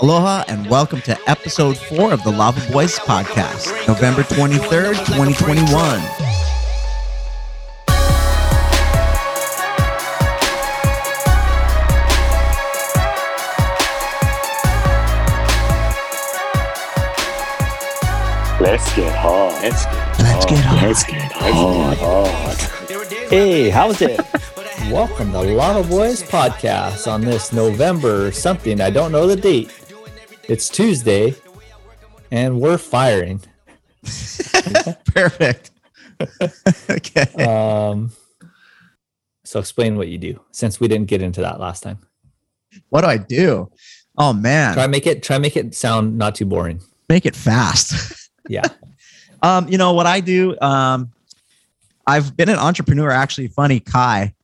[0.00, 6.24] Aloha and welcome to episode four of the Lava Boys podcast, November 23rd, 2021.
[18.60, 19.62] Let's get hot.
[19.62, 20.82] Let's get Let's get hot.
[20.82, 23.28] Let's get hot.
[23.30, 24.20] Hey, how's it?
[24.90, 28.80] Welcome to Lava Boys podcast on this November something.
[28.80, 29.72] I don't know the date.
[30.48, 31.34] It's Tuesday,
[32.30, 33.40] and we're firing.
[35.06, 35.70] Perfect.
[36.90, 37.44] okay.
[37.44, 38.12] Um,
[39.44, 41.98] so explain what you do, since we didn't get into that last time.
[42.90, 43.70] What do I do?
[44.18, 46.80] Oh man, Try make it try make it sound not too boring.
[47.08, 48.12] make it fast.
[48.46, 48.64] Yeah.
[49.42, 50.54] um, you know what I do?
[50.60, 51.12] Um,
[52.06, 53.10] I've been an entrepreneur.
[53.10, 54.34] Actually, funny, Kai.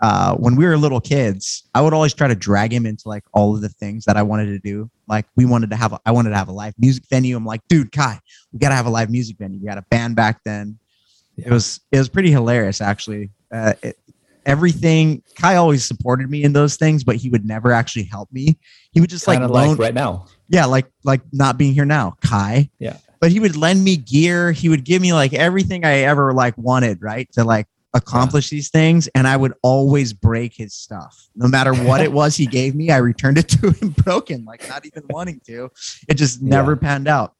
[0.00, 3.24] Uh, when we were little kids, I would always try to drag him into like
[3.32, 4.90] all of the things that I wanted to do.
[5.08, 7.36] Like we wanted to have, a, I wanted to have a live music venue.
[7.36, 8.20] I'm like, dude, Kai,
[8.52, 9.58] we gotta have a live music venue.
[9.60, 10.78] We had a band back then.
[11.36, 13.30] It was it was pretty hilarious actually.
[13.52, 13.98] Uh, it,
[14.46, 18.58] everything Kai always supported me in those things, but he would never actually help me.
[18.92, 20.26] He would just like loan, like right now.
[20.48, 22.70] yeah, like like not being here now, Kai.
[22.78, 22.96] Yeah.
[23.20, 24.52] But he would lend me gear.
[24.52, 27.30] He would give me like everything I ever like wanted, right?
[27.32, 29.08] To like accomplish these things.
[29.08, 31.28] And I would always break his stuff.
[31.34, 34.68] No matter what it was he gave me, I returned it to him broken, like
[34.68, 35.70] not even wanting to.
[36.08, 37.34] It just never panned out.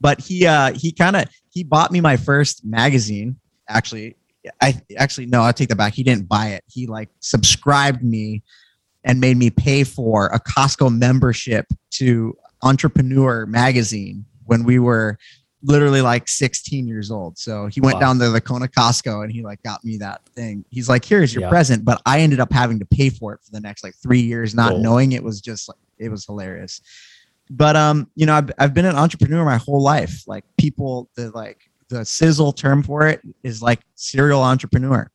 [0.00, 3.36] But he uh he kind of he bought me my first magazine,
[3.68, 4.16] actually.
[4.60, 5.94] I actually no, I take that back.
[5.94, 6.64] He didn't buy it.
[6.66, 8.42] He like subscribed me
[9.04, 15.18] and made me pay for a Costco membership to Entrepreneur magazine when we were
[15.62, 17.38] literally like 16 years old.
[17.38, 18.00] So he went Wow.
[18.00, 20.64] down to the Kona Costco and he like got me that thing.
[20.70, 21.48] He's like, here's your Yeah.
[21.50, 21.84] present.
[21.84, 24.54] But I ended up having to pay for it for the next like three years,
[24.54, 26.80] not knowing it was just like, it was hilarious.
[27.50, 30.24] But, um, you know, I've, I've been an entrepreneur my whole life.
[30.26, 35.08] Like people, the like the sizzle term for it is like serial entrepreneur.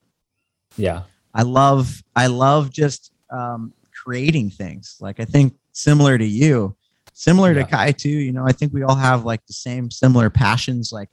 [0.78, 1.04] Yeah.
[1.34, 4.96] I love I love just um, creating things.
[5.02, 6.77] Like I think similar to you,
[7.18, 8.10] similar to Kai too.
[8.10, 10.92] You know, I think we all have like the same similar passions.
[10.92, 11.10] Like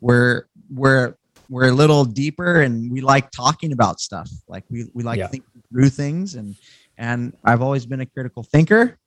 [0.00, 1.14] we're we're
[1.50, 4.30] we're a little deeper and we like talking about stuff.
[4.46, 5.26] Like we we like Yeah.
[5.28, 6.54] thinking through things and
[6.96, 8.98] and I've always been a critical thinker.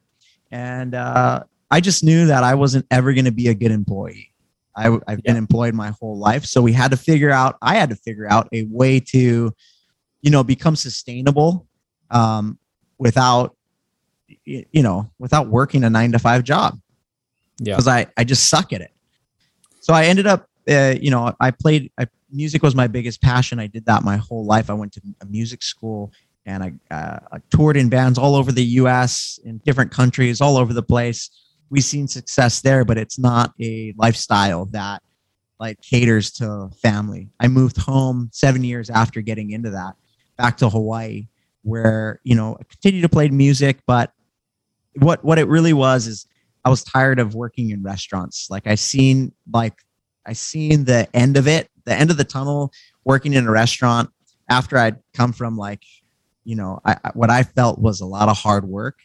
[0.51, 4.33] And uh, I just knew that I wasn't ever going to be a good employee.
[4.75, 7.57] I, I've been employed my whole life, so we had to figure out.
[7.61, 9.53] I had to figure out a way to
[10.21, 11.67] you know become sustainable
[12.09, 12.57] um,
[12.97, 13.55] without
[14.45, 16.79] you know without working a nine to five job.
[17.59, 17.73] Yeah.
[17.73, 18.91] because I, I just suck at it.
[19.81, 23.59] So i ended up uh, you know i played I, music was my biggest passion.
[23.59, 24.69] I did that my whole life.
[24.69, 26.13] I went to a music school
[26.45, 30.57] and I, uh, I toured in bands all over the us in different countries all
[30.57, 31.29] over the place.
[31.69, 35.01] We've seen success there but it's not a lifestyle that
[35.59, 37.29] like caters to family.
[37.39, 39.95] I moved home seven years after getting into that
[40.41, 41.27] back to hawaii
[41.61, 44.11] where you know i continued to play music but
[44.95, 46.25] what what it really was is
[46.65, 49.73] i was tired of working in restaurants like i seen like
[50.25, 52.71] i seen the end of it the end of the tunnel
[53.05, 54.09] working in a restaurant
[54.49, 55.83] after i'd come from like
[56.43, 58.99] you know I, what i felt was a lot of hard work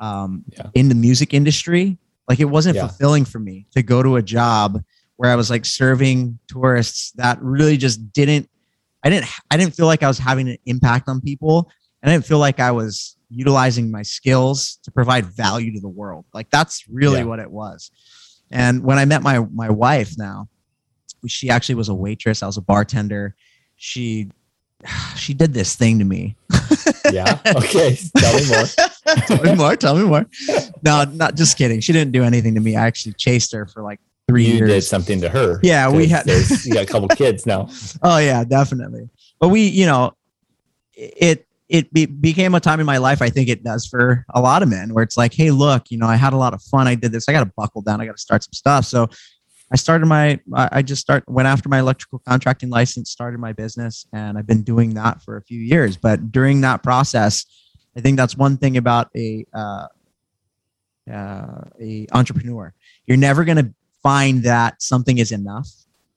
[0.00, 0.70] um, Yeah.
[0.74, 1.98] in the music industry
[2.28, 2.86] like it wasn't Yeah.
[2.86, 4.80] fulfilling for me to go to a job
[5.16, 8.48] where i was like serving tourists that really just didn't
[9.02, 11.68] i didn't i didn't feel like i was having an impact on people
[12.02, 15.88] and i didn't feel like i was utilizing my skills to provide value to the
[15.88, 17.24] world like that's really Yeah.
[17.24, 17.90] what it was
[18.50, 20.48] and when i met my my wife now
[21.26, 23.34] she actually was a waitress i was a bartender
[23.76, 24.30] she
[25.16, 26.36] she did this thing to me
[27.12, 27.38] Yeah.
[27.46, 27.96] Okay.
[28.16, 28.64] Tell me more.
[29.26, 30.26] tell me more tell me more
[30.82, 33.82] no not just kidding she didn't do anything to me i actually chased her for
[33.82, 35.58] like three You years did something to her.
[35.62, 37.70] Yeah, we had- you got a couple kids now.
[38.02, 39.08] Oh yeah, definitely.
[39.40, 40.12] But we, you know,
[40.92, 43.20] it it be, became a time in my life.
[43.20, 45.98] I think it does for a lot of men, where it's like, hey, look, you
[45.98, 46.86] know, I had a lot of fun.
[46.86, 47.28] I did this.
[47.28, 48.00] I got to buckle down.
[48.00, 48.84] I got to start some stuff.
[48.86, 49.08] So
[49.72, 50.40] I started my.
[50.54, 54.62] I just start went after my electrical contracting license, started my business, and I've been
[54.62, 55.96] doing that for a few years.
[55.96, 57.44] But during that process,
[57.96, 59.86] I think that's one thing about a uh,
[61.12, 62.72] uh, a entrepreneur.
[63.06, 65.68] You're never going to find that something is enough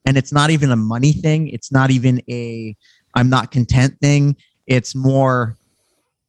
[0.06, 2.75] and it's not even a money thing it's not even a
[3.15, 4.36] i'm not content thing
[4.75, 5.57] it's more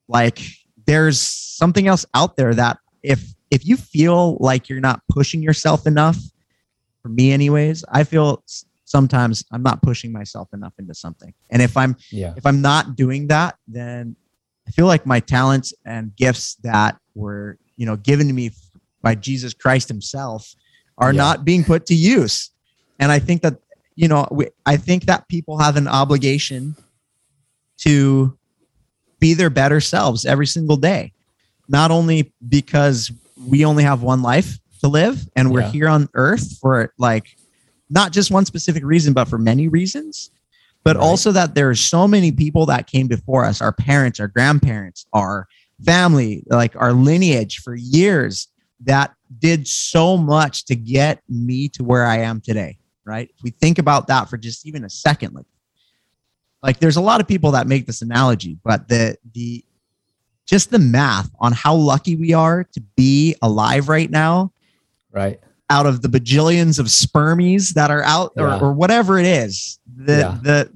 [0.08, 0.38] like
[0.86, 5.86] there's something else out there that if if you feel like you're not pushing yourself
[5.86, 6.18] enough
[7.02, 8.42] for me anyways i feel
[8.84, 12.34] sometimes i'm not pushing myself enough into something and if i'm Yeah.
[12.36, 14.16] if i'm not doing that then
[14.68, 18.52] I feel like my talents and gifts that were, you know, given to me
[19.02, 20.54] by Jesus Christ himself
[20.96, 21.18] are Yeah.
[21.24, 22.50] not being put to use.
[23.00, 23.56] And I think that,
[23.96, 26.76] you know, we, I think that people have an obligation
[27.84, 28.36] to
[29.20, 31.12] be their better selves every single day.
[31.68, 33.10] Not only because
[33.46, 35.70] we only have one life to live and we're Yeah.
[35.70, 37.36] here on earth for like
[37.88, 40.30] not just one specific reason, but for many reasons.
[40.84, 41.02] But Right.
[41.02, 45.06] also that there are so many people that came before us, our parents, our grandparents,
[45.12, 45.46] our
[45.84, 48.48] family, like our lineage for years
[48.84, 52.78] that did so much to get me to where I am today.
[53.04, 53.30] Right.
[53.36, 55.46] If we think about that for just even a second, like
[56.62, 59.64] like there's a lot of people that make this analogy, but the the
[60.46, 64.52] just the math on how lucky we are to be alive right now
[65.10, 65.40] Right.
[65.70, 68.58] out of the bajillions of spermies that are out Yeah.
[68.58, 70.38] or, or whatever it is the Yeah.
[70.42, 70.72] the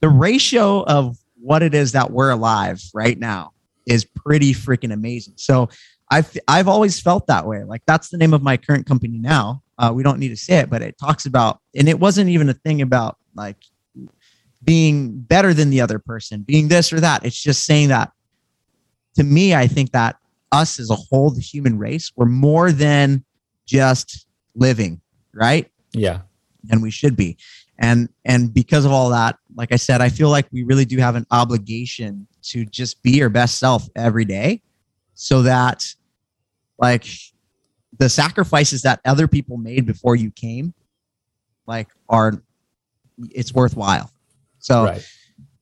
[0.00, 3.52] the ratio of what it is that we're alive right now
[3.86, 5.68] is pretty freaking amazing so
[6.10, 9.62] i've i've always felt that way like that's the name of my current company now
[9.78, 12.48] uh, we don't need to say it but it talks about and it wasn't even
[12.48, 13.56] a thing about like
[14.62, 17.24] being better than the other person being this or that.
[17.24, 18.12] It's just saying that.
[19.16, 20.14] To me i think that
[20.52, 23.24] us as a whole the human race we're more than
[23.66, 25.00] just living
[25.38, 25.70] right?
[25.92, 26.20] Yeah.
[26.70, 27.36] and we should be.
[27.78, 30.98] And and because of all that like i said i feel like we really do
[30.98, 34.62] have an obligation to just be your best self every day
[35.14, 35.84] so that
[36.78, 37.06] like
[37.98, 40.74] the sacrifices that other people made before you came
[41.68, 42.42] like are
[43.30, 44.10] it's worthwhile
[44.68, 45.04] so Right.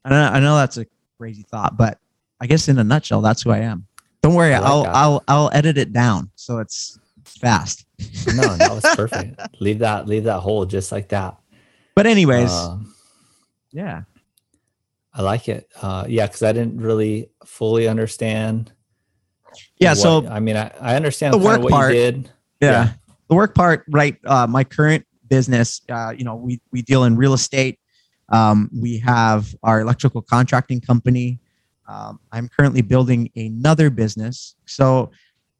[0.04, 0.86] I know, I know that's a
[1.18, 1.98] crazy thought but
[2.40, 3.86] i guess in a nutshell that's who i am
[4.22, 7.86] don't worry like i'll i'll i'll edit it down so it's fast
[8.34, 9.40] No, that was perfect.
[9.60, 11.36] leave that, leave that hole just like that.
[11.94, 12.94] but anyways Um,
[13.72, 14.02] yeah
[15.18, 15.66] I like it.
[15.80, 18.70] Uh, yeah, because I didn't really fully understand.
[19.78, 22.30] yeah what- so I mean, I, I understand The work what part- you did.
[22.60, 22.70] yeah.
[22.70, 22.92] Yeah.
[23.28, 27.16] the work part right uh, my current business uh, you know we we deal in
[27.16, 27.78] real estate
[28.30, 31.38] um, we have our electrical contracting company.
[31.88, 34.56] Um, i'm currently building another business.
[34.66, 35.10] So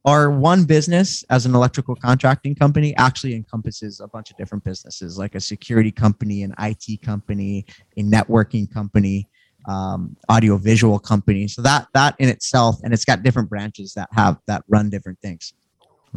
[0.05, 5.19] our one business as an electrical contracting company actually encompasses a bunch of different businesses
[5.19, 7.65] like a security company an it company
[7.97, 9.29] a networking company
[9.67, 11.49] um, audio visual company.
[11.49, 15.21] So that that in itself and it's got different branches that have that run different
[15.21, 15.55] things.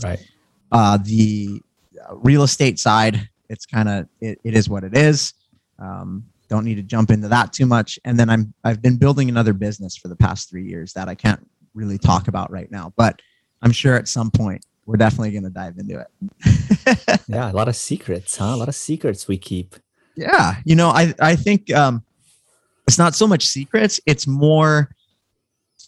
[0.04, 0.20] Right.
[0.72, 1.62] uh, the
[2.14, 5.34] real estate side it's kind of it, it is what it is.
[5.80, 9.30] Um, don't need to jump into that too much and then i'm i've been building
[9.30, 12.92] another business for the past three years that i can't really talk about right now
[12.98, 13.22] but
[13.62, 17.68] i'm sure at some point we're definitely going to dive into it Yeah, a lot
[17.68, 18.46] of secrets, huh?
[18.46, 19.76] A lot of secrets we keep.
[20.16, 22.04] yeah you know i i think um
[22.88, 24.90] it's not so much secrets it's more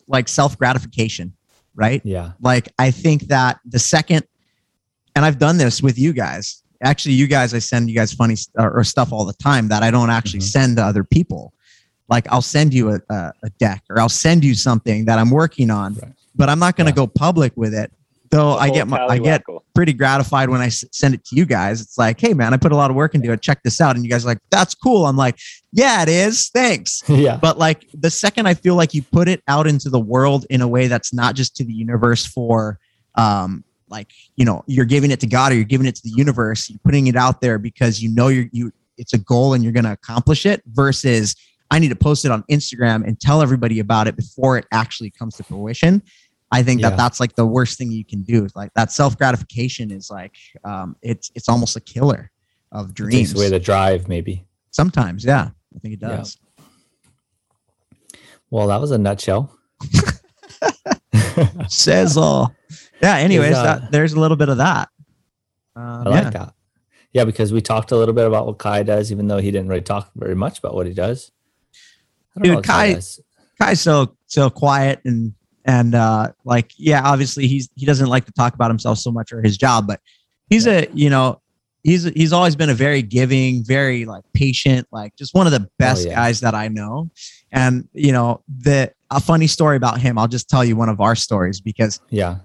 [0.08, 1.34] like self gratification
[1.76, 2.34] right Yeah.
[2.42, 4.26] like i think that the second
[5.16, 8.36] and i've done this with you guys actually you guys i send you guys funny
[8.36, 10.52] st- or, or stuff all the time that i don't actually Mhm.
[10.52, 11.54] send to other people
[12.10, 15.30] like i'll send you a, a, a deck or i'll send you something that i'm
[15.30, 16.14] working on Right.
[16.36, 17.06] but i'm not going to Yeah.
[17.06, 17.92] go public with it
[18.30, 19.44] though i get my, i get
[19.74, 21.80] pretty gratified when I s- send it to you guys.
[21.80, 23.42] It's like, hey man, I put a lot of work into it.
[23.42, 25.06] Check this out, and you guys are like, that's cool.
[25.06, 25.38] I'm like,
[25.72, 26.50] yeah, it is.
[26.50, 27.02] Thanks.
[27.08, 27.38] yeah.
[27.38, 30.60] But like the second I feel like you put it out into the world in
[30.60, 32.80] a way that's not just to the universe for,
[33.16, 34.08] um, like
[34.38, 36.70] you know, you're giving it to God or you're giving it to the universe.
[36.70, 38.72] You're putting it out there because you know you're you.
[38.98, 40.62] It's a goal and you're going to accomplish it.
[40.68, 41.36] Versus,
[41.72, 45.10] I need to post it on Instagram and tell everybody about it before it actually
[45.10, 46.02] comes to fruition.
[46.52, 46.90] I think Yeah.
[46.92, 48.44] that that's like the worst thing you can do.
[48.46, 52.30] It's like that self gratification is like um, it's it's almost a killer
[52.72, 53.30] of It dreams.
[53.30, 54.46] takes away the drive, maybe.
[54.72, 56.18] Sometimes, yeah, I think it Yeah.
[56.18, 56.38] does.
[58.50, 59.58] Well, that was a nutshell.
[61.70, 62.54] Says all.
[63.02, 63.18] Yeah.
[63.18, 64.90] Anyways, uh, that there's a little bit of that.
[65.76, 66.22] Um, I yeah.
[66.22, 66.54] like that.
[67.14, 69.68] Yeah, because we talked a little bit about what Kai does, even though he didn't
[69.68, 71.32] really talk very much about what he does.
[72.42, 73.02] Dude, what Kai-
[73.60, 75.34] Kai's so so quiet and
[75.66, 79.34] and uh like yeah, obviously he's he doesn't like to talk about himself so much
[79.34, 80.00] or his job, but
[80.50, 81.42] he's a you know
[81.84, 85.70] he's he's always been a very giving, very like patient, like just one of the
[85.78, 86.16] best Oh, yeah.
[86.16, 87.10] guys that I know.
[87.52, 91.02] And you know the a funny story about him, I'll just tell you one of
[91.02, 92.38] our stories because Yeah.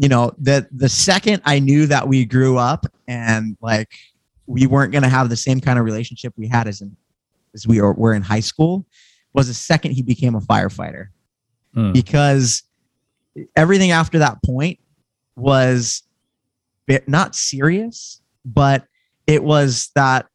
[0.00, 3.90] You know the the second i knew that we grew up and like
[4.46, 6.96] we weren't going to have the same kind of relationship we had as in
[7.54, 8.86] as we were, were in high school
[9.34, 11.08] was the second he became a firefighter
[11.74, 11.92] Hmm.
[11.92, 12.64] because
[13.54, 14.80] everything after that point
[15.36, 16.02] was
[17.06, 18.86] not serious but
[19.28, 20.26] it was that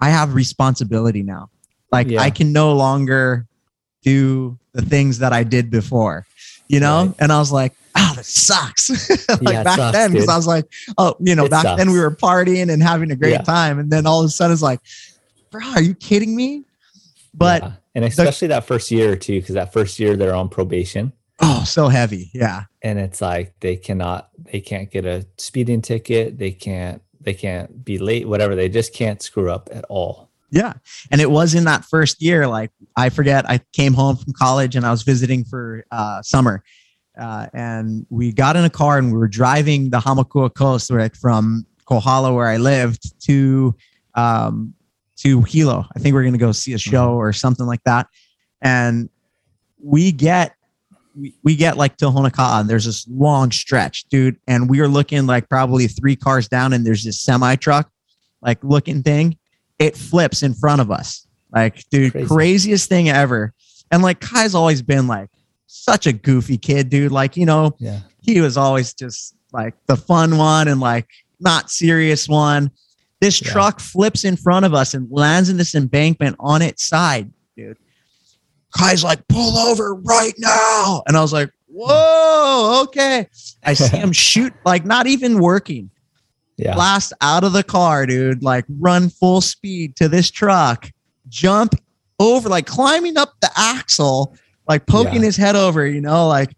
[0.00, 1.48] i have responsibility now
[1.92, 2.22] like Yeah.
[2.22, 3.46] i can no longer
[4.02, 6.24] do the things that I did before,
[6.68, 7.06] you know?
[7.06, 7.14] Right.
[7.18, 8.88] And I was like, oh, this sucks.
[9.28, 10.28] like Yeah, back sucks, then, because.
[10.28, 10.64] I was like,
[10.96, 13.42] oh, you know, It back then we were partying and having a great Yeah.
[13.42, 13.78] time.
[13.78, 14.80] And then all of a sudden it's like,
[15.50, 16.64] bro, are you kidding me?
[17.34, 17.72] But Yeah.
[17.94, 21.12] and especially that first year or two, because that first year they're on probation.
[21.40, 22.30] oh, so heavy.
[22.34, 22.64] Yeah.
[22.82, 27.84] and it's like they cannot they can't get a speeding ticket they can't they can't
[27.84, 30.72] be late whatever they just can't screw up at all Yeah.
[31.12, 34.74] And it was in that first year, like I forget, I came home from college
[34.76, 36.64] and I was visiting for uh, summer.
[37.18, 41.14] Uh, and we got in a car and we were driving the Hamakua coast right,
[41.16, 43.74] from Kohala, where I lived, to
[44.14, 44.74] um,
[45.16, 45.84] to Hilo.
[45.94, 48.06] I think we are going to go see a show or something like that.
[48.62, 49.08] And
[49.82, 50.54] we get
[51.16, 54.36] we, we get like to Honoka'a and there's this long stretch, dude.
[54.46, 57.90] And we are looking like probably three cars down and there's this semi truck,
[58.40, 59.36] like looking thing.
[59.78, 61.26] It flips in front of us.
[61.52, 62.28] Like, dude, Crazy.
[62.28, 63.54] craziest thing ever.
[63.90, 65.30] And like Kai's always been like
[65.68, 67.12] such a goofy kid, dude.
[67.12, 71.08] Like, you know, yeah he was always just like the fun one and like
[71.40, 72.70] not serious one.
[73.20, 73.52] This Yeah.
[73.52, 77.78] truck flips in front of us and lands in this embankment on its side, dude.
[78.70, 81.02] Kai's like, pull over right now.
[81.06, 83.28] And I was like, whoa, okay.
[83.64, 85.90] I see him shoot, like not even working,
[86.58, 90.90] yeah blast out of the car, dude, like run full speed to this truck,
[91.28, 91.74] jump
[92.20, 94.36] over, like climbing up the axle,
[94.68, 95.26] like poking Yeah.
[95.26, 96.54] his head over, you know, like,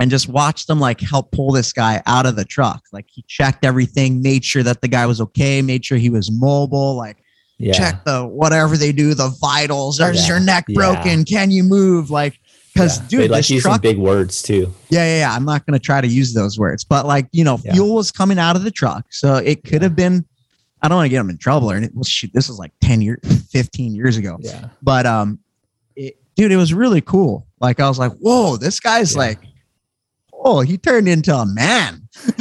[0.00, 2.82] and just watch them like help pull this guy out of the truck.
[2.92, 6.30] Like he checked everything, made sure that the guy was okay, made sure he was
[6.30, 7.18] mobile, like
[7.58, 10.00] yeah check the whatever they do, the vitals.
[10.00, 10.26] Is Yeah.
[10.34, 10.74] your neck Yeah.
[10.74, 11.24] broken?
[11.24, 12.10] Can you move?
[12.10, 12.40] Like,
[12.74, 13.06] because yeah.
[13.08, 15.34] dude, they like this using truck big words too yeah, yeah, yeah.
[15.34, 17.74] I'm not going to try to use those words, but like, you know, Yeah.
[17.74, 19.04] fuel was coming out of the truck.
[19.10, 19.88] So it could Yeah.
[19.88, 20.24] have been,
[20.80, 21.94] I don't want to get him in trouble or anything.
[21.94, 23.20] Well, shoot, this was like 10 years,
[23.52, 24.38] 15 years ago.
[24.40, 25.38] yeah But, um,
[25.94, 27.46] it, dude, it was really cool.
[27.60, 29.18] Like, I was like, whoa, this guy's Yeah.
[29.20, 29.38] like,
[30.32, 32.08] oh, he turned into a man.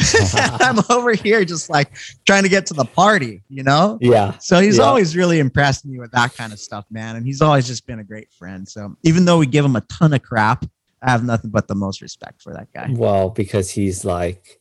[0.59, 1.95] I'm over here just like
[2.25, 3.97] trying to get to the party, you know?
[4.01, 4.83] yeah So he's Yeah.
[4.85, 7.15] always really impressed me with that kind of stuff, man.
[7.15, 8.67] And he's always just been a great friend.
[8.67, 10.65] So even though we give him a ton of crap,
[11.01, 12.87] I have nothing but the most respect for that guy.
[12.91, 14.59] well because he's like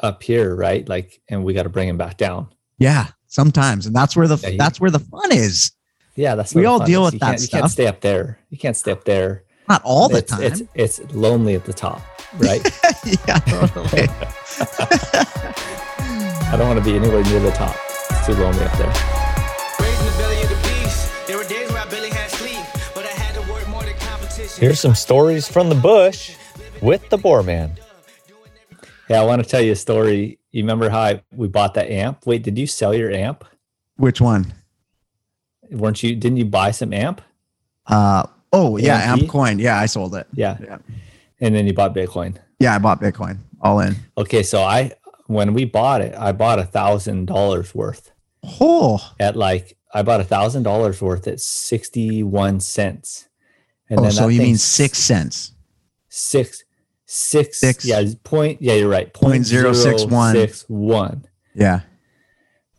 [0.00, 2.48] up here right like and we got to bring him back down
[2.78, 5.72] Yeah, sometimes, and that's where the Yeah, he- that's where the fun is.
[6.18, 7.12] Yeah that's We all fun deal is.
[7.12, 9.82] with you that can't, you can't stay up there you can't stay up there Not
[9.84, 10.42] all the it's, time.
[10.42, 12.02] it's it's lonely at the top
[12.36, 12.62] right
[13.06, 14.08] yeah, totally.
[16.50, 17.76] i don't want to be anywhere near the top
[18.10, 18.92] it's too lonely up there
[19.80, 21.26] Raised in the belly of the beast.
[21.28, 23.94] There were days where I barely had sleep, but I had to work more than
[23.98, 24.60] competition.
[24.60, 26.34] Here's some stories from the bush
[26.82, 27.76] with the Boar Man.
[29.08, 30.38] Yeah, I want to tell you a story.
[30.50, 32.26] You remember how I, we bought that amp?
[32.26, 33.44] Wait, did you sell your amp?
[33.96, 34.52] Which one?
[35.70, 36.14] Weren't you?
[36.16, 37.20] Didn't you buy some amp?
[37.86, 39.22] Uh oh yeah, AMP?
[39.22, 39.58] Amp Coin.
[39.58, 40.26] Yeah, I sold it.
[40.32, 40.58] Yeah.
[40.62, 40.78] Yeah.
[41.40, 42.36] And then you bought Bitcoin.
[42.58, 43.96] Yeah, I bought Bitcoin all in.
[44.16, 44.92] Okay, so I
[45.26, 48.10] when we bought it, I bought a thousand dollars worth
[48.60, 53.28] Oh, at like I bought a thousand dollars worth at sixty one cents.
[53.90, 55.52] And oh so you mean six cents?
[56.08, 56.64] six
[57.06, 57.84] six Six.
[57.84, 60.34] yeah point yeah you're right Point zero six one.
[60.34, 61.24] six one.
[61.54, 61.80] Yeah.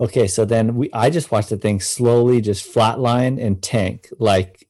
[0.02, 4.68] Okay, so then we I just watched the thing slowly just flatline and tank like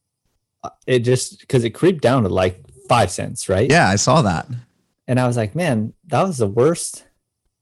[0.63, 3.69] uh, it just because it creeped down to like five cents, right?
[3.69, 4.47] Yeah, I saw that.
[5.07, 7.05] And I was like, man, that was the worst.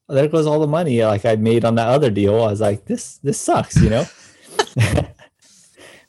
[0.10, 2.36] There goes all the money like I made on that other deal.
[2.36, 4.06] I was like, this this sucks, you know.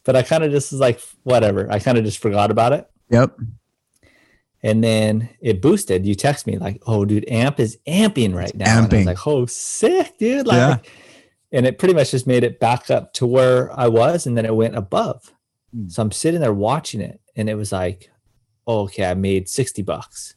[0.04, 1.70] but I kind of just was like, whatever.
[1.70, 2.88] I kind of just forgot about it.
[3.10, 3.36] Yep.
[4.62, 6.06] And then it boosted.
[6.06, 8.98] You text me like, "Oh, dude, amp is amping right now." Amping.
[8.98, 10.90] was like, "Oh, sick, dude!" Like, Yeah.
[11.52, 14.46] And it pretty much just made it back up to where I was, and then
[14.46, 15.32] it went above.
[15.74, 15.88] Hmm.
[15.88, 18.10] So I'm sitting there watching it, and it was like,
[18.66, 20.34] oh, "Okay, I made sixty bucks."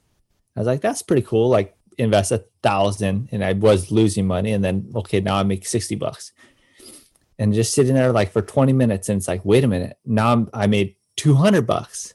[0.56, 4.52] I was like, "That's pretty cool." Like, invest a thousand, and I was losing money,
[4.54, 6.32] and then okay, now I make sixty bucks,
[7.38, 10.32] and just sitting there like for twenty minutes, and it's like, wait a minute, now
[10.32, 12.14] I'm, I made two hundred bucks.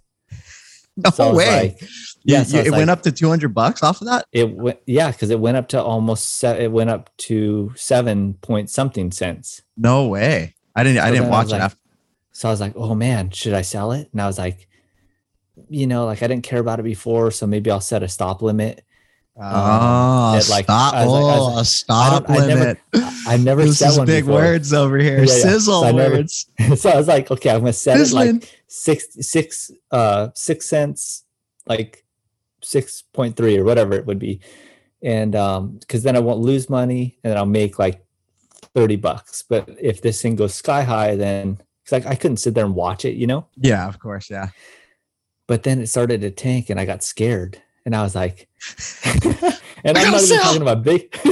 [0.96, 1.76] No So way.
[1.80, 1.88] like-
[2.24, 4.24] yeah, so it went up to 200 bucks off of that.
[4.32, 8.34] It went, yeah, because it went up to almost se- it went up to seven
[8.34, 9.62] point something cents.
[9.76, 10.54] No way.
[10.74, 10.98] I didn't.
[11.04, 11.78] I didn't I watch was it like- after.
[12.32, 14.08] So I was like, oh man, should I sell it?
[14.12, 14.68] And I was like,
[15.70, 18.42] you know, like I didn't care about it before, so maybe I'll set a stop
[18.42, 18.82] limit.
[19.38, 20.94] Oh, like, stop!
[20.94, 22.78] I like- I oh, like, a stop I never- limit.
[23.28, 24.40] I never this set is one big before.
[24.40, 25.18] words over here.
[25.18, 25.42] Yeah, yeah.
[25.42, 26.46] Sizzle So I never- words.
[26.76, 31.24] so I was like, okay, I'm gonna set it like six six uh six cents,
[31.66, 32.04] like
[32.62, 34.40] six point three or whatever it would be,
[35.02, 38.04] and um because then I won't lose money and then I'll make like
[38.74, 39.44] thirty bucks.
[39.48, 42.74] But if this thing goes sky high, then because like I couldn't sit there and
[42.74, 43.46] watch it, you know.
[43.56, 44.28] yeah, of course.
[44.30, 44.48] Yeah.
[45.46, 48.48] but then it started to tank and I got scared and I was like,
[49.04, 51.16] and I'm not even talking about big,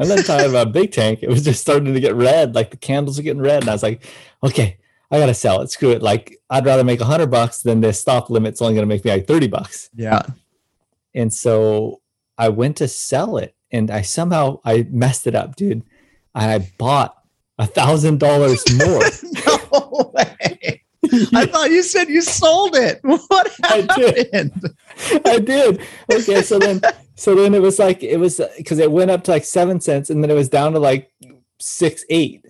[0.00, 1.18] I'm not talking about big tank.
[1.22, 3.62] It was just starting to get red, like the candles are getting red.
[3.62, 4.02] And I was like,
[4.42, 4.78] okay,
[5.10, 5.70] I gotta sell it.
[5.70, 6.02] Screw it.
[6.02, 9.10] Like I'd rather make a hundred bucks than this stop limit's only gonna make me
[9.10, 9.90] like 30 bucks.
[9.94, 10.22] Yeah.
[11.14, 12.00] And so
[12.38, 15.82] I went to sell it and I somehow I messed it up, dude.
[16.34, 17.16] And I bought
[17.58, 19.02] a thousand dollars more.
[19.50, 20.82] no way.
[21.34, 23.00] I thought you said you sold it.
[23.04, 24.28] What I did.
[24.32, 24.74] happened?
[25.26, 25.80] I did.
[26.12, 26.80] Okay, so then
[27.16, 30.10] so then it was like it was because it went up to like seven cents
[30.10, 31.10] and then it was down to like
[31.58, 32.44] six eight.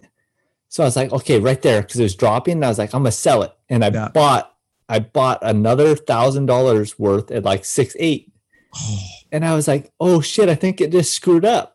[0.70, 2.54] So I was like, okay, right there because it was dropping.
[2.54, 4.08] And I was like, I'm gonna sell it, and I Yeah.
[4.08, 4.54] bought
[4.88, 8.32] I bought another thousand dollars worth at like six eight,
[8.74, 8.98] oh.
[9.30, 11.74] and I was like, oh shit, I think it just screwed up,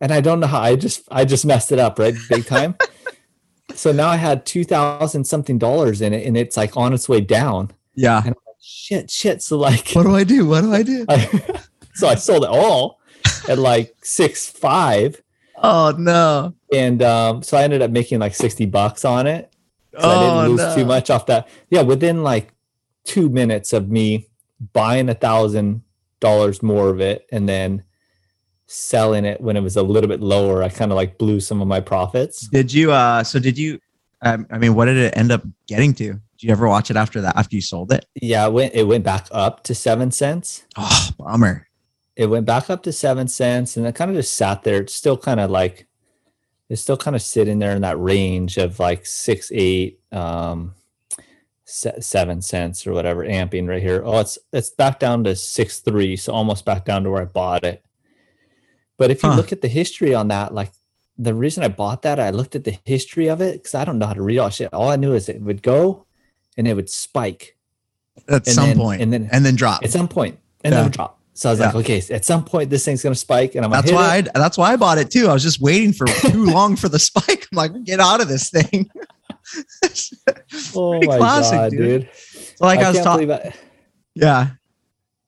[0.00, 0.60] and I don't know how.
[0.60, 2.76] I just I just messed it up right big time.
[3.74, 7.08] so now I had two thousand something dollars in it, and it's like on its
[7.08, 7.70] way down.
[7.94, 8.22] Yeah.
[8.60, 9.42] Shit, shit.
[9.42, 9.90] So like.
[9.90, 10.46] What do I do?
[10.46, 11.04] What do I do?
[11.08, 11.60] I,
[11.94, 13.00] so I sold it all
[13.48, 15.20] at like six five,
[15.62, 16.54] Oh no.
[16.72, 19.52] and um, so I ended up making like sixty bucks on it.
[19.98, 20.74] So I Oh didn't lose no.
[20.74, 21.48] too much off that.
[21.70, 22.52] Yeah, within like
[23.04, 24.28] two minutes of me
[24.72, 25.82] buying a thousand
[26.20, 27.82] dollars more of it and then
[28.66, 31.60] selling it when it was a little bit lower, I kind of like blew some
[31.60, 32.48] of my profits.
[32.48, 33.78] Did you uh so did you
[34.22, 36.12] um, I mean what did it end up getting to?
[36.12, 38.06] Did you ever watch it after that after you sold it?
[38.20, 40.64] Yeah, it went it went back up to seven cents.
[40.76, 41.66] Oh, bummer.
[42.16, 44.80] It went back up to seven cents and it kind of just sat there.
[44.82, 45.86] It's still kind of like
[46.68, 50.74] it's still kind of sitting there in that range of like six, eight, um,
[51.64, 54.02] se- seven cents or whatever, amping right here.
[54.04, 57.26] Oh, it's it's back down to six three, so almost back down to where I
[57.26, 57.84] bought it.
[58.98, 59.36] But if you Huh.
[59.36, 60.72] look at the history on that, like
[61.18, 63.98] the reason I bought that, I looked at the history of it because I don't
[63.98, 64.72] know how to read all shit.
[64.72, 66.06] All I knew is it would go
[66.56, 67.56] and it would spike
[68.28, 69.82] At some then- and then- and then drop.
[69.82, 70.82] at some point and Yeah.
[70.82, 71.18] then drop.
[71.34, 73.90] So I was like, okay, at some point this thing's gonna spike, and I'm That's
[73.90, 74.28] why it.
[74.34, 75.28] I, that's why I bought it too.
[75.28, 77.46] I was just waiting for too long for the spike.
[77.50, 78.90] I'm like, get out of this thing.
[80.74, 82.02] Oh my classic, god, dude.
[82.02, 82.08] dude!
[82.56, 83.30] So like I, was talking.
[83.30, 83.52] I,
[84.14, 84.50] Yeah.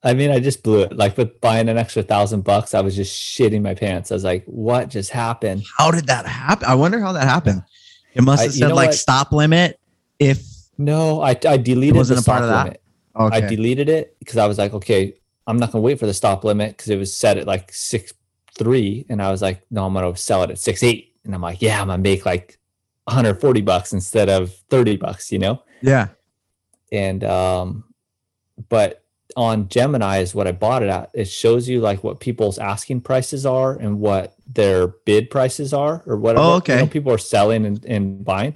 [0.03, 0.95] I mean, I just blew it.
[0.95, 4.11] Like with buying an extra thousand bucks, I was just shitting my pants.
[4.11, 6.67] I was like, "What just happened?" How did that happen?
[6.67, 7.63] I wonder how that happened.
[8.13, 8.95] It must have you said like what?
[8.95, 9.79] stop limit
[10.19, 10.43] if
[10.77, 12.63] No, I I deleted wasn't the a part of that?
[12.65, 12.81] limit.
[13.15, 13.35] okay.
[13.37, 15.15] I deleted it because I was like, okay,
[15.47, 18.13] I'm not gonna wait for the stop limit because it was set at like six
[18.57, 21.41] three, and I was like, no, I'm gonna sell it at six eight, and I'm
[21.41, 22.57] like, yeah, I'm gonna make like
[23.05, 25.61] 140 bucks instead of 30 bucks, you know.
[25.81, 26.07] yeah.
[26.91, 27.83] and um
[28.69, 29.03] but
[29.35, 33.01] on gemini is what i bought it at it shows you like what people's asking
[33.01, 36.77] prices are and what their bid prices are or whatever Oh, you okay.
[36.77, 38.55] know, people are selling and, and buying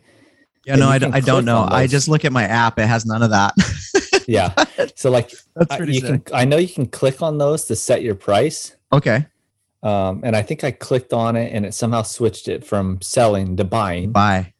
[0.66, 1.68] Yeah, And no, you I, d- I don't know.
[1.70, 2.78] I just look at my app.
[2.80, 3.54] It has none of that.
[4.36, 4.54] yeah
[4.96, 6.26] so like That's I- you sick.
[6.26, 9.26] can i know you can click on those to set your price Okay.
[9.82, 13.58] um and i think i clicked on it and it somehow switched it from selling
[13.58, 14.54] to buying Bye.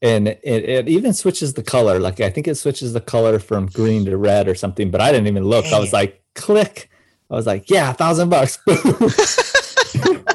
[0.00, 3.66] and it, it even switches the color like i think it switches the color from
[3.66, 5.94] green to red or something but i didn't even look i was it.
[6.00, 6.88] like click
[7.30, 8.58] i was like yeah a thousand bucks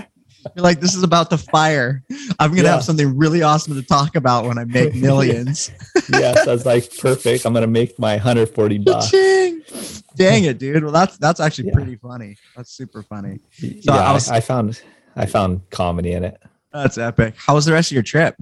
[0.59, 2.03] You're like, this is about to fire.
[2.37, 2.71] I'm gonna Yeah.
[2.73, 5.71] have something really awesome to talk about when I make millions.
[6.11, 9.09] yes i was like perfect i'm gonna make my 140 bucks.
[10.15, 10.83] Dang it, dude.
[10.83, 11.75] Well, that's that's actually Yeah.
[11.75, 12.35] pretty funny.
[12.57, 13.39] That's super funny.
[13.59, 14.81] yeah I I, was- I found
[15.15, 16.37] i found comedy in it
[16.73, 17.35] That's epic.
[17.37, 18.35] How was the rest of your trip?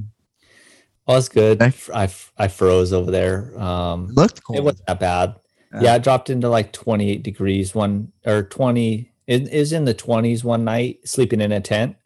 [1.08, 1.76] oh it's good Okay.
[1.94, 4.56] i i froze over there um It looked cool.
[4.58, 5.36] it wasn't that bad
[5.74, 5.82] Yeah.
[5.84, 5.96] yeah.
[5.98, 10.64] it dropped into like 28 degrees one or 20 it is in the 20s one
[10.64, 11.98] night sleeping in a tent.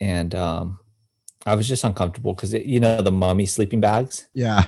[0.00, 0.78] And um
[1.44, 4.64] i was just uncomfortable because you know the mummy sleeping bags yeah.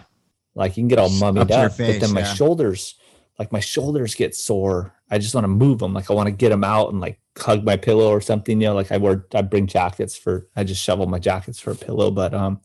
[0.55, 2.35] like you can get all mummied Up your but then my yeah.
[2.35, 2.95] shoulders
[3.39, 6.33] like my shoulders get sore i just want to move them like i want to
[6.33, 9.25] get them out and like hug my pillow or something you know like i wear
[9.35, 12.61] i bring jackets for i just shovel my jackets for a pillow but um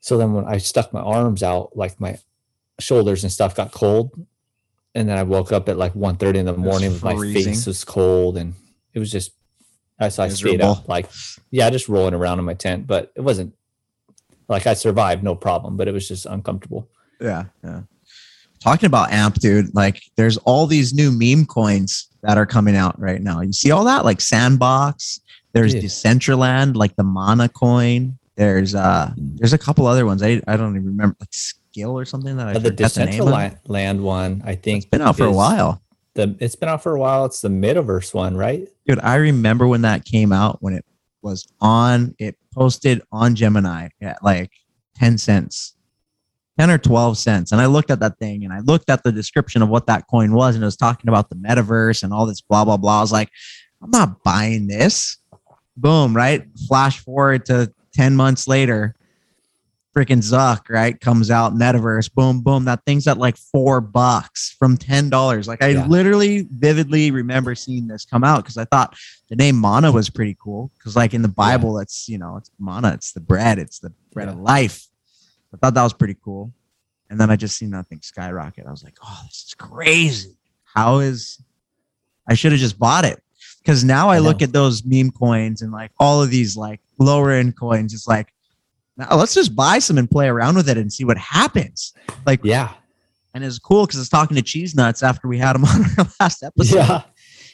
[0.00, 2.16] so then when i stuck my arms out like my
[2.78, 4.10] shoulders and stuff got cold
[4.94, 7.84] and then i woke up at like 1.30 in the morning with my face was
[7.84, 8.54] cold and
[8.94, 9.32] it was just
[10.08, 10.72] so I stayed Miserable.
[10.82, 11.08] up like
[11.50, 13.54] yeah just rolling around in my tent but it wasn't
[14.48, 16.88] like i survived no problem but it was just uncomfortable
[17.20, 17.44] Yeah.
[17.64, 17.82] Yeah.
[18.60, 22.96] Talking about AMP, dude, like there's all these new meme coins that are coming out
[23.00, 23.40] right now.
[23.40, 24.04] You see all that?
[24.04, 25.20] Like Sandbox,
[25.52, 25.80] there's Yeah.
[25.82, 28.18] Decentraland, like the Mana coin.
[28.36, 30.22] There's uh there's a couple other ones.
[30.22, 33.58] I, I don't even remember like skill or something that I Uh, the forget the.
[33.66, 35.81] Land one, I think, It's been out for a while.
[36.14, 37.24] The it's been out for a while.
[37.24, 38.68] It's the Metaverse one, right?
[38.86, 40.84] Dude, I remember when that came out when it
[41.22, 44.50] was on it posted on Gemini at like
[44.96, 45.74] 10 cents.
[46.58, 47.50] 10 or 12 cents.
[47.50, 50.06] And I looked at that thing and I looked at the description of what that
[50.08, 52.98] coin was and it was talking about the metaverse and all this blah, blah, blah.
[52.98, 53.30] I was like,
[53.82, 55.16] I'm not buying this.
[55.76, 56.44] Boom, right?
[56.68, 58.94] Flash forward to 10 months later.
[59.94, 60.98] Freaking Zuck, right?
[60.98, 62.12] Comes out metaverse.
[62.14, 62.64] Boom, boom.
[62.64, 65.46] That thing's at like four bucks from ten dollars.
[65.46, 65.86] Like I Yeah.
[65.86, 68.96] literally vividly remember seeing this come out because I thought
[69.28, 70.70] the name Mana was pretty cool.
[70.78, 73.92] Because like in the Bible, it's you know, it's Mana, it's the bread, it's the
[74.14, 74.86] bread of life.
[75.52, 76.52] I thought that was pretty cool.
[77.10, 78.66] And then I just seen that thing skyrocket.
[78.66, 80.34] I was like, oh, this is crazy.
[80.64, 81.38] How is
[82.26, 83.22] I should have just bought it.
[83.58, 86.80] Because now I, I look at those meme coins and like all of these like
[86.98, 87.92] lower end coins.
[87.92, 88.32] It's like,
[88.96, 91.92] now let's just buy some and play around with it and see what happens.
[92.26, 92.72] Like, Yeah.
[93.34, 96.06] and it's cool because it's talking to Cheese Nuts after we had him on our
[96.20, 97.02] last episode Yeah.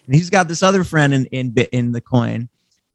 [0.07, 2.49] and he's got this other friend in in in the coin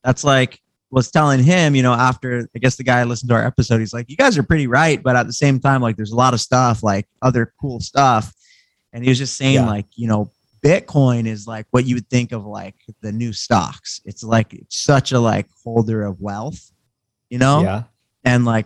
[0.04, 0.60] that's like
[0.92, 3.94] was telling him you know after i guess the guy listened to our episode he's
[3.96, 6.36] like you guys are pretty right but at the same time like there's a lot
[6.36, 8.32] of stuff like other cool stuff
[8.92, 9.66] and he was just saying Yeah.
[9.66, 10.30] like you know
[10.64, 14.78] bitcoin is like what you would think of like the new stocks it's like it's
[14.78, 16.72] such a like holder of wealth
[17.30, 17.84] you know Yeah.
[18.26, 18.66] And like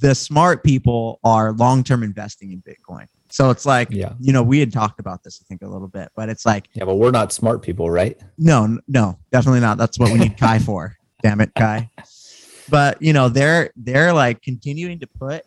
[0.00, 4.12] the smart people are long-term investing in bitcoin so it's like Yeah.
[4.20, 6.68] you know we had talked about this i think a little bit but it's like
[6.74, 6.84] Yeah.
[6.84, 8.20] But we're not smart people, right?
[8.38, 9.78] no, no, definitely not.
[9.78, 10.96] That's what we need Kai for.
[11.22, 11.90] Damn it, Kai.
[12.68, 15.44] But you know, they're they're like continuing to put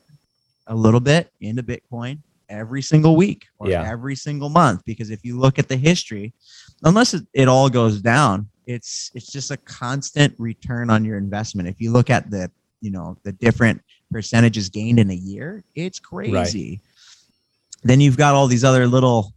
[0.67, 2.19] a little bit into Bitcoin
[2.49, 3.83] every single week or Yeah.
[3.89, 6.33] every single month because if you look at the history,
[6.83, 11.67] unless it, it all goes down, it's it's just a constant return on your investment.
[11.67, 12.49] If you look at the
[12.81, 16.81] you know the different percentages gained in a year, it's crazy.
[17.83, 19.33] Then you've got all these other little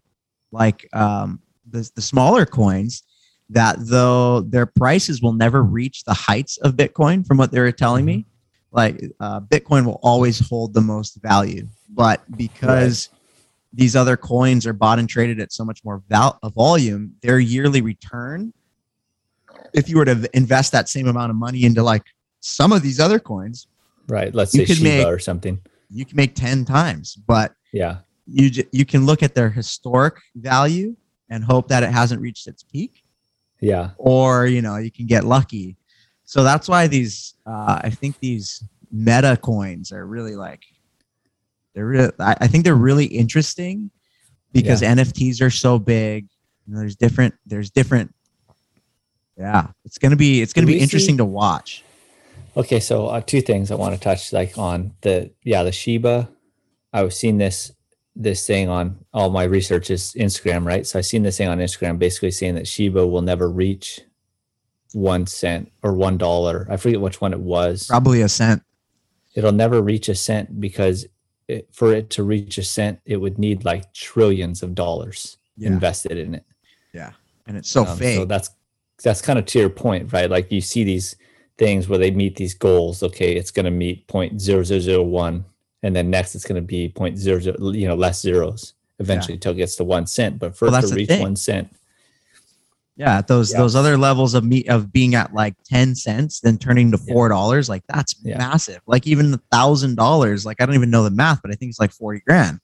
[0.51, 3.03] like um the, the smaller coins
[3.51, 7.73] that though their prices will never reach the heights of Bitcoin from what they were
[7.73, 8.25] telling me,
[8.71, 11.67] like uh, Bitcoin will always hold the most value.
[11.91, 13.11] But because
[13.73, 17.83] these other coins are bought and traded at so much more val- volume, their yearly
[17.83, 18.53] return,
[19.75, 22.05] if you were to invest that same amount of money into like
[22.43, 23.67] some of these other coins,
[24.09, 24.35] Right.
[24.35, 25.61] Let's say Shiba make- or something.
[25.89, 27.15] you can make 10 times.
[27.15, 27.99] But Yeah.
[28.27, 30.97] you j- you can look at their historic value
[31.31, 33.03] and hope that it hasn't reached its peak
[33.61, 33.91] Yeah.
[33.97, 35.77] or you know you can get lucky
[36.25, 40.63] so that's why these uh, i think these meta coins are really like
[41.75, 43.91] they're really I, I think they're really interesting
[44.53, 46.29] because nfts are so big
[46.67, 48.15] and there's different there's different
[49.39, 51.83] yeah it's gonna be it's gonna Do be interesting see- to watch
[52.57, 56.29] Okay, so uh, two things I want to touch, like on the yeah the Shiba.
[56.93, 57.73] I was seeing this
[58.15, 60.87] this thing on all my research is Instagram, right?
[60.87, 64.01] So I seen this thing on Instagram, basically saying that Shiba will never reach
[64.93, 66.67] one cent or one dollar.
[66.71, 67.87] I forget which one it was.
[67.87, 68.63] probably a cent
[69.35, 71.07] It'll never reach a cent because
[71.49, 75.69] it, for it to reach a cent, it would need like trillions of dollars Yeah.
[75.69, 76.45] invested in it.
[76.93, 77.13] Yeah,
[77.47, 78.51] and it's so Um, fake So that's
[79.03, 80.29] that's kind of to your point, right?
[80.29, 81.17] Like you see these
[81.59, 83.03] things where they meet these goals.
[83.03, 85.45] Okay, it's going to meet point zero zero zero one,
[85.83, 89.35] and then next it's going to be point zero zero, you know, less zeros eventually
[89.35, 90.39] until it gets to one cent.
[90.39, 91.75] But for Well, to reach one cent,
[92.97, 93.59] yeah those Yeah.
[93.59, 97.31] those other levels of me of being at like 10 cents then turning to four
[97.31, 98.37] dollars like that's Yeah.
[98.37, 101.55] massive like even a thousand dollars like i don't even know the math but i
[101.55, 102.61] think it's like 40 grand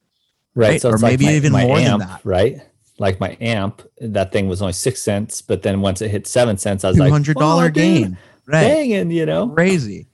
[0.55, 0.69] right?
[0.73, 2.21] Right, So or it's like maybe my- even my more than that.
[2.25, 2.61] right?
[2.99, 6.59] Like my amp, that thing was only six cents, but then once it hit seven
[6.59, 9.49] cents, I was like, $200 "Oh, gain right banging, you know?
[9.51, 10.07] crazy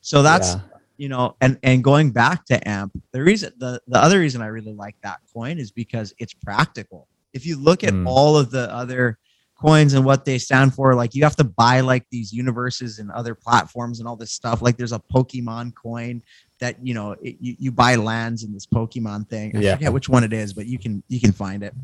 [0.00, 0.60] so that's Yeah.
[0.96, 4.46] you know and and going back to amp the reason the the other reason i
[4.46, 8.06] really like that coin is because it's practical if you look at Mm.
[8.06, 9.18] all of the other
[9.60, 13.10] coins and what they stand for like you have to buy like these universes and
[13.12, 16.20] other platforms and all this stuff like there's a pokemon coin
[16.58, 19.74] that you know it, you, you buy lands in this pokemon thing i Yeah.
[19.74, 21.74] forget which one it is but you can you can find it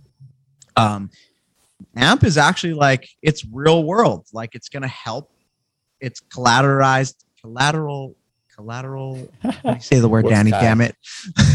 [0.76, 1.08] um
[1.96, 5.30] amp is actually like it's real world like it's going to help
[6.00, 8.14] it's collateralized collateral
[8.54, 10.60] collateral how do you say the word Where's danny Kai?
[10.60, 10.96] damn it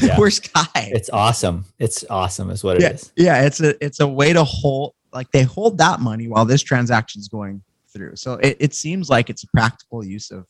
[0.01, 0.17] Yeah.
[0.17, 1.65] where's kai It's awesome.
[1.79, 3.11] It's awesome, is what it yeah, is.
[3.17, 6.61] yeah it's a it's a way to hold like they hold that money while this
[6.61, 7.61] transaction is going
[7.93, 10.47] through so it, it seems like it's a practical use of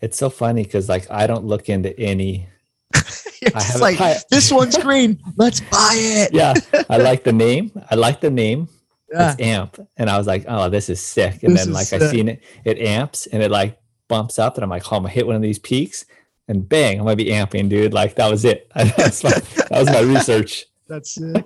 [0.00, 2.48] It's so funny because like I don't look into any
[3.42, 6.54] it's like I- this one's green let's buy it yeah,
[6.90, 7.70] I like the name.
[7.90, 8.68] I like the name.
[9.10, 9.32] Yeah.
[9.32, 11.98] It's amp, and I was like, "Oh, this is sick." And This then like I
[12.10, 15.14] seen it, it amps, and it like bumps up, and I'm like, "Oh, I'm gonna
[15.14, 16.04] hit one of these peaks,"
[16.46, 17.94] and bang, I'm gonna be amping, dude.
[17.94, 18.70] Like that was it.
[18.74, 20.66] That's my, that was my research.
[20.88, 21.44] that's it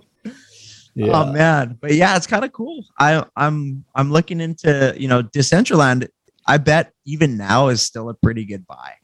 [0.94, 2.85] Yeah, Oh man, but yeah, it's kind of cool.
[2.98, 6.09] I I'm I'm looking into you know Decentraland.
[6.46, 8.94] I bet even now is still a pretty good buy.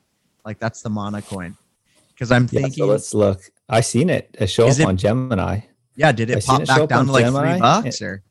[0.44, 1.56] Like that's the Mana coin
[2.10, 2.62] because I'm yeah.
[2.62, 3.42] thinking So let's look.
[3.68, 4.34] I seen it.
[4.38, 5.60] It show up it- on Gemini.
[5.94, 7.52] Yeah, did I it seen pop it back up down to like Gemini.
[7.52, 8.22] three bucks or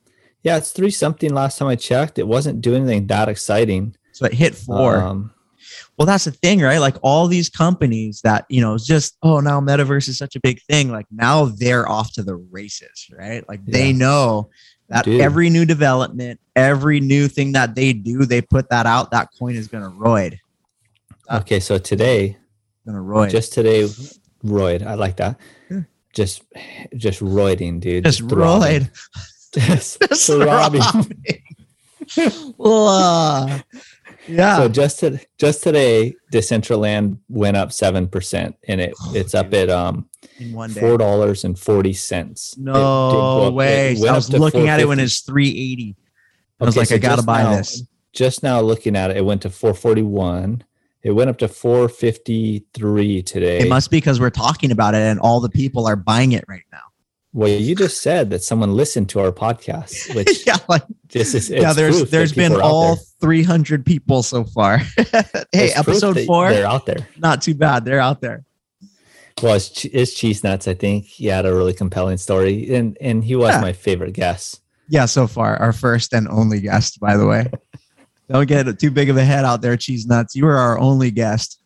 [0.48, 2.18] Yeah, it's three something last time I checked.
[2.20, 3.98] It wasn't doing anything that exciting.
[4.14, 4.96] so it hit four?
[4.96, 5.34] Um,
[5.98, 6.78] well, that's the thing, right?
[6.78, 10.40] Like all these companies that, you know, it's just, oh, now metaverse is such a
[10.40, 10.90] big thing.
[10.90, 13.44] Like now they're off to the races, right?
[13.50, 13.98] Like they Yeah.
[13.98, 14.50] know
[14.88, 15.20] that Dude.
[15.20, 19.56] every new development, every new thing that they do, they put that out, that coin
[19.56, 20.38] is going to roid.
[21.30, 22.38] okay, so today,
[22.86, 23.32] to roid.
[23.32, 23.84] just today,
[24.46, 24.82] roid.
[24.86, 25.38] I like that.
[25.70, 25.82] Yeah.
[26.14, 26.44] Just,
[26.96, 28.06] just roiding, dude.
[28.06, 28.84] just throbbing.
[28.84, 28.90] roid.
[29.54, 30.82] Just Just throbbing.
[30.82, 31.44] throbbing.
[32.58, 33.60] Whoa.
[34.28, 34.58] yeah.
[34.58, 39.70] So just to, just today, Decentraland went up seven percent, and it it's up at
[39.70, 40.80] um in one day.
[40.80, 42.58] four dollars and forty cents.
[42.58, 43.98] No way.
[44.08, 45.96] I was looking at it when it's 380.
[46.60, 47.84] I was like, I gotta buy this.
[48.14, 50.64] Just now looking at it, it went to four forty one.
[51.04, 53.60] It went up to four fifty three today.
[53.60, 56.44] It must be because we're talking about it and all the people are buying it
[56.48, 56.80] right now.
[57.38, 61.52] Well, you just said that someone listened to our podcast, which yeah, like, just is
[61.52, 61.72] yeah.
[61.72, 63.04] There's there's been people are out all there.
[63.22, 64.80] 300 people so far.
[65.52, 67.08] hey, proof episode four, They're out there.
[67.20, 67.86] not too bad.
[67.86, 68.44] They're out there.
[69.44, 70.68] Well, it's, it's cheese nuts.
[70.68, 73.62] I think he had a really compelling story, and and he was Yeah.
[73.62, 74.62] my favorite guest.
[74.90, 77.52] Yeah, so far our first and only guest, by the way.
[78.32, 80.36] Don't get too big of a head out there, cheese nuts.
[80.36, 81.62] You are our only guest.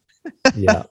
[0.54, 0.84] Yeah.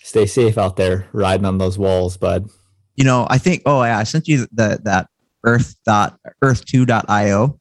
[0.00, 2.48] Stay safe out there riding on those walls, bud.
[2.98, 3.62] You know, I think.
[3.64, 5.06] Oh yeah, I sent you the that
[5.44, 7.58] Earth dot Earth2.io.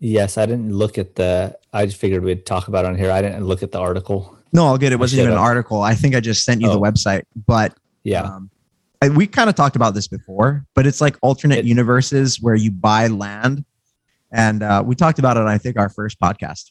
[0.00, 1.56] Yes, I didn't look at the.
[1.72, 3.10] I just figured we'd talk about it on here.
[3.10, 4.36] I didn't look at the article.
[4.52, 4.92] No, all good.
[4.92, 5.80] It wasn't even an article.
[5.80, 6.80] I think I just sent you the Oh.
[6.82, 8.50] website, but Yeah, Um,
[9.02, 12.54] I, we kind of talked about this before, but it's like alternate It- universes where
[12.54, 13.64] you buy land,
[14.30, 15.40] and uh, we talked about it.
[15.40, 16.70] on, I think our first podcast,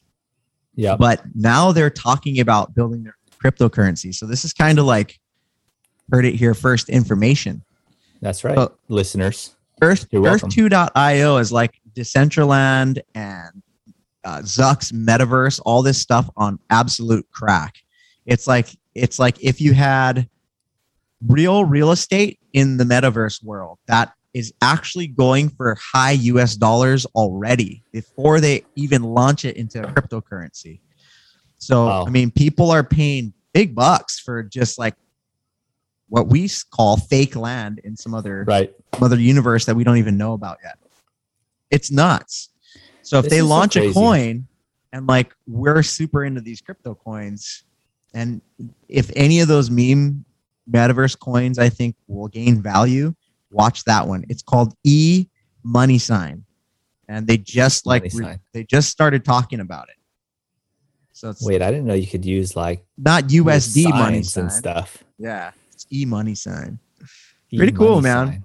[0.76, 0.96] yeah.
[0.96, 4.14] but now they're talking about building their cryptocurrency.
[4.14, 5.18] So this is kind of like
[6.12, 6.88] heard it here first.
[6.88, 7.62] Information.
[8.20, 9.56] That's right, Uh, listeners.
[9.82, 10.48] Earth You're welcome.
[10.48, 13.62] Earth2.io is like Decentraland and
[14.24, 17.74] uh, Zuck's metaverse, all this stuff on absolute crack.
[18.24, 20.28] It's like it's like if you had
[21.26, 27.06] real real estate in the metaverse world that is actually going for high US dollars
[27.14, 30.80] already before they even launch it into cryptocurrency.
[31.58, 32.04] So Wow.
[32.06, 34.94] I mean, people are paying big bucks for just like
[36.08, 38.72] what we call fake land in some other Right.
[38.94, 40.78] some other universe that we don't even know about yet.
[41.70, 42.50] It's nuts.
[43.02, 44.46] So if This they is so launch a coin
[44.92, 47.64] and like we're super into these crypto coins,
[48.14, 48.40] and
[48.88, 50.24] if any of those meme
[50.70, 53.14] metaverse coins I think will gain value,
[53.50, 54.24] watch that one.
[54.28, 55.26] It's called E
[55.62, 56.44] Money Sign.
[57.08, 59.96] And they just like re- they just started talking about it.
[61.12, 64.44] So it's Wait, I didn't know you could use like not USD money sign.
[64.44, 65.04] and stuff.
[65.18, 65.52] Yeah,
[65.90, 66.78] E Money Sign.
[67.54, 68.26] Pretty cool, man.
[68.26, 68.44] sign.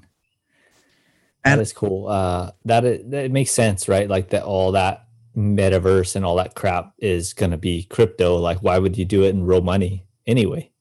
[1.44, 2.08] That And- is cool.
[2.08, 4.10] Uh, that it, that makes sense, right?
[4.10, 8.38] Like that, all that metaverse and all that crap is going to be crypto.
[8.38, 10.72] Like, why would you do it in real money anyway?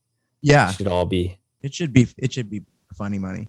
[0.42, 0.70] Yeah.
[0.70, 1.38] It should all be.
[1.62, 2.62] It should be it should be
[2.94, 3.48] funny money.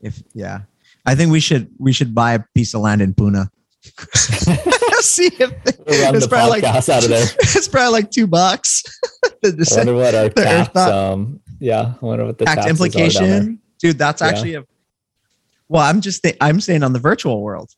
[0.00, 0.60] If yeah.
[1.06, 3.50] I think we should we should buy a piece of land in Puna.
[5.00, 5.38] See if
[5.88, 7.26] We'll it's the probably like podcast out of there.
[7.40, 8.82] it's probably like two bucks.
[9.42, 10.76] the, the I wonder what our the tax.
[10.76, 13.36] Um, yeah, I wonder what the tax taxes are down there.
[13.38, 13.98] implication, dude.
[13.98, 14.28] That's Yeah.
[14.28, 14.64] actually a.
[15.68, 17.74] Well, I'm just th- I'm saying on the virtual world,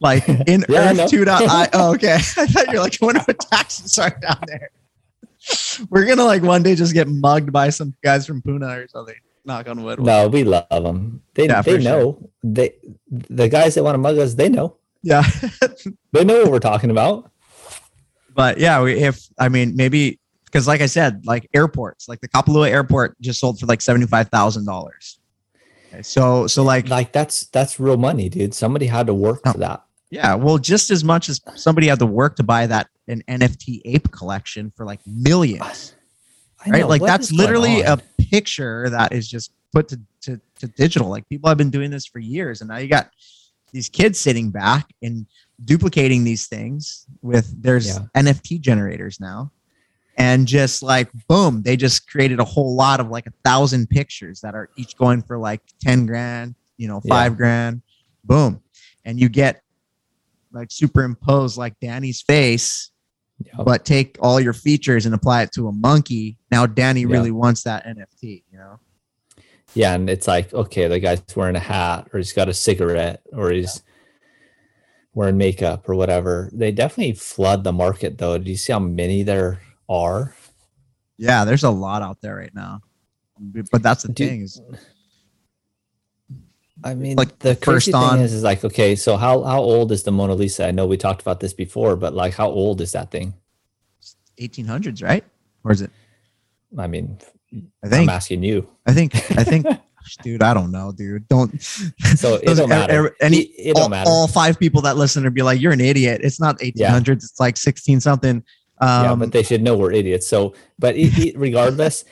[0.00, 1.68] like in Yeah, Earth two dot I.
[1.72, 2.14] Oh, okay.
[2.14, 4.70] I thought you're like, I wonder what taxes are down there.
[5.90, 9.14] We're gonna like one day just get mugged by some guys from Puna or something.
[9.44, 10.00] Knock on wood.
[10.00, 11.20] No, we love them.
[11.34, 11.90] They Yeah, they for sure.
[11.90, 12.30] know.
[12.42, 12.74] They
[13.10, 14.76] the guys that want to mug us, they know.
[15.02, 15.22] Yeah.
[16.12, 17.30] They know what we're talking about.
[18.34, 20.18] but yeah, we, if I mean maybe
[20.54, 24.06] because like I said, like airports, like the Kapalua airport just sold for like seventy
[24.06, 25.18] five thousand dollars.
[26.02, 28.54] So so like Like that's that's real money, dude.
[28.54, 29.82] Somebody had to work for that.
[30.10, 33.80] yeah, well, just as much as somebody had to work to buy that an NFT
[33.84, 35.96] ape collection for like millions,
[36.68, 36.86] right?
[36.86, 41.08] Like what that's literally a picture that is just put to, to to digital.
[41.08, 43.10] Like people have been doing this for years, and now you got
[43.72, 45.26] these kids sitting back and
[45.64, 48.06] duplicating these things with there's Yeah.
[48.14, 49.50] NFT generators now.
[50.16, 54.40] And just like boom, they just created a whole lot of like a thousand pictures
[54.42, 57.08] that are each going for like 10 grand, you know, Yeah.
[57.14, 57.82] five grand,
[58.22, 58.60] boom.
[59.04, 59.62] And you get
[60.52, 62.90] like superimpose like Danny's face,
[63.44, 63.64] Yep.
[63.66, 66.38] but take all your features and apply it to a monkey.
[66.52, 67.08] Now Danny Yeah.
[67.08, 68.78] really wants that NFT, you know?
[69.74, 73.22] Yeah, and it's like, okay, the guy's wearing a hat or he's got a cigarette
[73.32, 73.82] or he's
[75.12, 76.50] wearing makeup or whatever.
[76.52, 78.38] They definitely flood the market though.
[78.38, 80.34] Do you see how many there are?
[81.16, 82.80] Yeah, there's a lot out there right now.
[83.70, 84.60] But that's the Do- thing is
[86.82, 89.60] I mean, Like, the first crazy thing on- is, is like, okay, so how how
[89.60, 90.66] old is the Mona Lisa?
[90.66, 93.34] I know we talked about this before, but like, how old is that thing?
[94.40, 95.24] 1800s, right?
[95.62, 95.90] Or is it?
[96.76, 97.18] I mean,
[97.84, 98.02] I think.
[98.02, 98.68] I'm asking you.
[98.86, 99.14] I think.
[99.38, 99.66] I think.
[100.22, 101.28] dude, I don't know, dude.
[101.28, 101.62] Don't.
[101.62, 103.06] So it don't matter.
[103.06, 104.10] er- Any, It- it don't all, matter.
[104.10, 107.22] all five people that listen to be like, "You're an idiot." It's not 1800s.
[107.24, 108.42] It's like 16 something.
[108.78, 110.26] Um, yeah, but they should know we're idiots.
[110.26, 112.04] So, but it, it- regardless,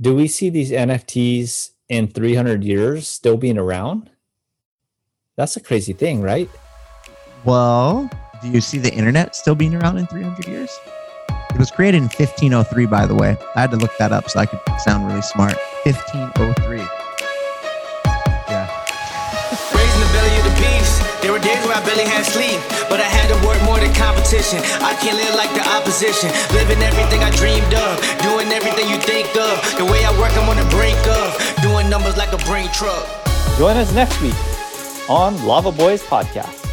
[0.00, 4.10] do we see these NFTs in 300 years still being around?
[5.36, 6.48] That's a crazy thing, right?
[7.44, 8.10] Well,
[8.42, 10.70] do you see the internet still being around in 300 years?
[11.50, 13.36] It was created in 1503, by the way.
[13.54, 15.54] I had to look that up so I could sound really smart.
[15.84, 16.75] 1503.
[21.76, 22.56] I barely had sleep,
[22.88, 24.64] but I had to work more than competition.
[24.80, 29.28] I can't live like the opposition, living everything I dreamed of, doing everything you think
[29.36, 29.60] of.
[29.76, 33.04] The way I work, I'm on the brink of doing numbers like a brain truck.
[33.58, 34.34] Join us next week
[35.10, 36.65] on Lava Boys Podcast.